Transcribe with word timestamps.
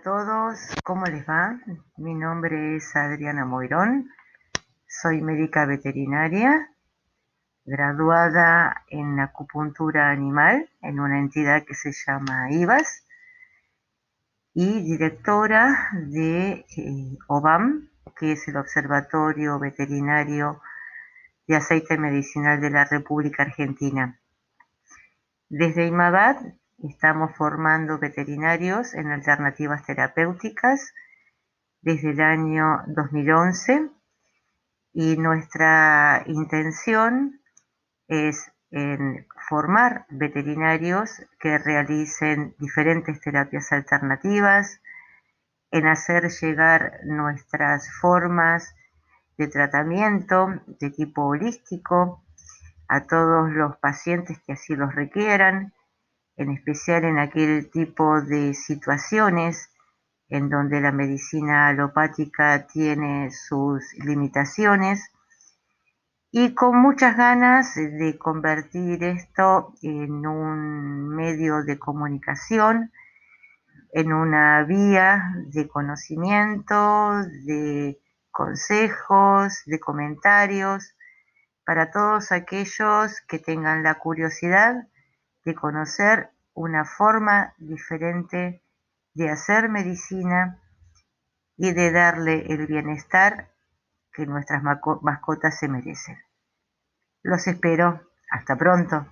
todos, 0.00 0.58
¿cómo 0.82 1.06
les 1.06 1.28
va? 1.28 1.58
Mi 1.96 2.14
nombre 2.14 2.76
es 2.76 2.96
Adriana 2.96 3.44
Moirón, 3.44 4.10
soy 4.86 5.20
médica 5.20 5.66
veterinaria, 5.66 6.70
graduada 7.64 8.84
en 8.88 9.20
acupuntura 9.20 10.10
animal 10.10 10.68
en 10.82 11.00
una 11.00 11.18
entidad 11.18 11.64
que 11.64 11.74
se 11.74 11.92
llama 11.92 12.50
IVAS 12.50 13.04
y 14.54 14.82
directora 14.82 15.90
de 15.94 16.64
eh, 16.76 17.18
OBAM, 17.28 17.90
que 18.16 18.32
es 18.32 18.48
el 18.48 18.56
Observatorio 18.56 19.58
Veterinario 19.58 20.60
de 21.46 21.56
Aceite 21.56 21.98
Medicinal 21.98 22.60
de 22.60 22.70
la 22.70 22.84
República 22.84 23.44
Argentina. 23.44 24.18
Desde 25.48 25.86
IMABAD 25.86 26.36
Estamos 26.84 27.34
formando 27.34 27.98
veterinarios 27.98 28.92
en 28.92 29.10
alternativas 29.10 29.86
terapéuticas 29.86 30.92
desde 31.80 32.10
el 32.10 32.20
año 32.20 32.82
2011 32.88 33.88
y 34.92 35.16
nuestra 35.16 36.22
intención 36.26 37.40
es 38.06 38.52
en 38.70 39.26
formar 39.48 40.04
veterinarios 40.10 41.22
que 41.40 41.56
realicen 41.56 42.54
diferentes 42.58 43.18
terapias 43.18 43.72
alternativas, 43.72 44.82
en 45.70 45.86
hacer 45.86 46.28
llegar 46.28 47.00
nuestras 47.04 47.90
formas 47.98 48.74
de 49.38 49.48
tratamiento 49.48 50.48
de 50.66 50.90
tipo 50.90 51.24
holístico 51.24 52.22
a 52.88 53.04
todos 53.04 53.50
los 53.52 53.74
pacientes 53.78 54.38
que 54.46 54.52
así 54.52 54.76
los 54.76 54.94
requieran 54.94 55.72
en 56.36 56.50
especial 56.50 57.04
en 57.04 57.18
aquel 57.18 57.70
tipo 57.70 58.20
de 58.22 58.54
situaciones 58.54 59.70
en 60.28 60.48
donde 60.48 60.80
la 60.80 60.92
medicina 60.92 61.68
alopática 61.68 62.66
tiene 62.66 63.30
sus 63.30 63.82
limitaciones. 64.04 65.10
Y 66.30 66.54
con 66.54 66.80
muchas 66.80 67.16
ganas 67.16 67.76
de 67.76 68.18
convertir 68.18 69.04
esto 69.04 69.74
en 69.82 70.26
un 70.26 71.08
medio 71.08 71.62
de 71.62 71.78
comunicación, 71.78 72.90
en 73.92 74.12
una 74.12 74.64
vía 74.64 75.22
de 75.46 75.68
conocimiento, 75.68 77.22
de 77.44 78.00
consejos, 78.32 79.62
de 79.66 79.78
comentarios, 79.78 80.96
para 81.64 81.92
todos 81.92 82.32
aquellos 82.32 83.20
que 83.28 83.38
tengan 83.38 83.84
la 83.84 83.94
curiosidad 83.94 84.88
de 85.44 85.54
conocer 85.54 86.30
una 86.54 86.84
forma 86.84 87.54
diferente 87.58 88.62
de 89.14 89.30
hacer 89.30 89.68
medicina 89.68 90.60
y 91.56 91.72
de 91.72 91.92
darle 91.92 92.46
el 92.52 92.66
bienestar 92.66 93.50
que 94.12 94.26
nuestras 94.26 94.62
mascotas 94.62 95.58
se 95.58 95.68
merecen. 95.68 96.18
Los 97.22 97.46
espero. 97.46 98.00
Hasta 98.30 98.56
pronto. 98.56 99.06